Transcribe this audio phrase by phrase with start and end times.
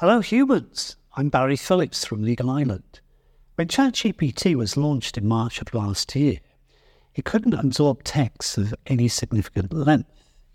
[0.00, 0.96] Hello, humans.
[1.14, 3.00] I'm Barry Phillips from Legal Island.
[3.56, 6.38] When ChatGPT was launched in March of last year,
[7.14, 10.08] it couldn't absorb text of any significant length.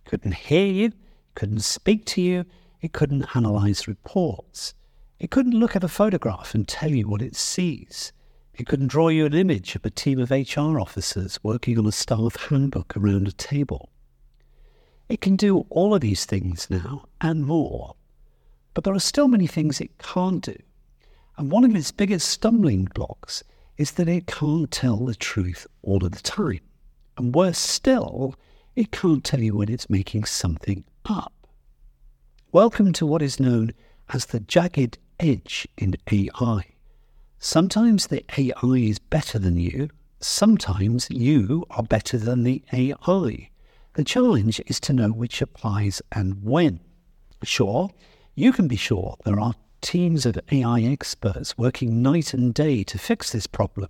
[0.03, 0.95] It couldn't hear you, it
[1.35, 2.45] couldn't speak to you,
[2.81, 4.73] it couldn't analyze reports.
[5.19, 8.13] It couldn't look at a photograph and tell you what it sees.
[8.55, 11.91] It couldn't draw you an image of a team of HR officers working on a
[11.91, 13.91] staff handbook around a table.
[15.07, 17.95] It can do all of these things now and more
[18.75, 20.55] but there are still many things it can't do.
[21.37, 23.41] And one of its biggest stumbling blocks
[23.77, 26.59] is that it can't tell the truth all of the time.
[27.17, 28.35] And worse still,
[28.75, 31.33] it can't tell you when it's making something up.
[32.51, 33.71] Welcome to what is known
[34.09, 36.65] as the jagged edge in AI.
[37.39, 39.89] Sometimes the AI is better than you,
[40.19, 43.49] sometimes you are better than the AI.
[43.93, 46.81] The challenge is to know which applies and when.
[47.43, 47.89] Sure,
[48.37, 52.97] you can be sure there are teams of AI experts working night and day to
[52.97, 53.89] fix this problem,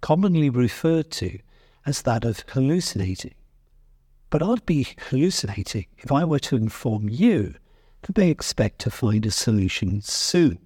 [0.00, 1.38] commonly referred to
[1.84, 3.34] as that of hallucinating.
[4.30, 7.54] But I'd be hallucinating if I were to inform you
[8.02, 10.58] that they expect to find a solution soon.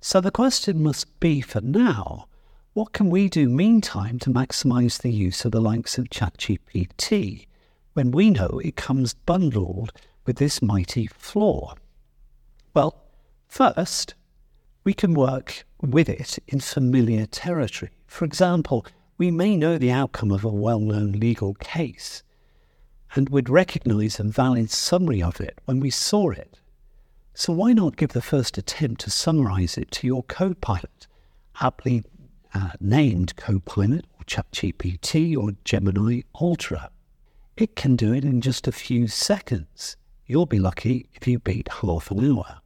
[0.00, 2.28] So the question must be for now
[2.72, 7.46] what can we do meantime to maximize the use of the likes of ChatGPT
[7.94, 9.92] when we know it comes bundled
[10.24, 11.74] with this mighty flaw?
[12.74, 13.04] Well,
[13.46, 14.14] first,
[14.82, 17.92] we can work with it in familiar territory.
[18.08, 18.84] For example,
[19.16, 22.24] we may know the outcome of a well known legal case
[23.14, 26.58] and would recognize a valid summary of it when we saw it.
[27.32, 31.06] So why not give the first attempt to summarize it to your Copilot,
[31.60, 32.02] aptly
[32.54, 36.90] uh, named Copilot or ChatGPT or Gemini Ultra?
[37.56, 39.96] It can do it in just a few seconds.
[40.26, 42.60] You'll be lucky if you beat half an hour.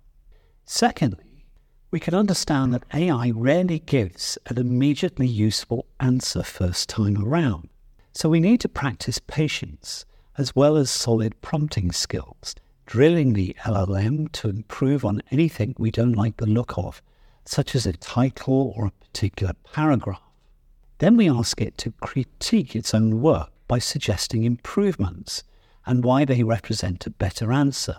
[0.70, 1.46] Secondly,
[1.90, 7.70] we can understand that AI rarely gives an immediately useful answer first time around.
[8.12, 10.04] So we need to practice patience
[10.36, 16.12] as well as solid prompting skills, drilling the LLM to improve on anything we don't
[16.12, 17.00] like the look of,
[17.46, 20.20] such as a title or a particular paragraph.
[20.98, 25.44] Then we ask it to critique its own work by suggesting improvements
[25.86, 27.96] and why they represent a better answer.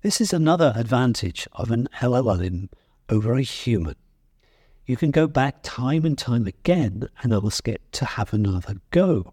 [0.00, 2.68] This is another advantage of an LLM
[3.08, 3.96] over a human.
[4.86, 9.32] You can go back time and time again and ask it to have another go.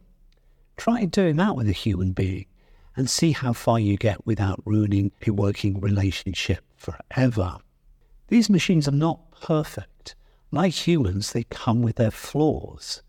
[0.76, 2.48] Try doing that with a human being
[2.96, 7.58] and see how far you get without ruining a working relationship forever.
[8.30, 10.16] These machines are not perfect.
[10.50, 13.04] Like humans, they come with their flaws.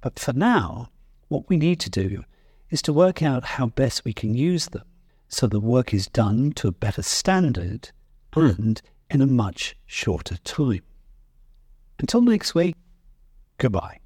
[0.00, 0.88] But for now,
[1.28, 2.24] what we need to do
[2.70, 4.86] is to work out how best we can use them
[5.34, 7.90] so the work is done to a better standard
[8.32, 8.46] hmm.
[8.46, 10.82] and in a much shorter time.
[11.98, 12.76] Until next week,
[13.58, 13.98] goodbye.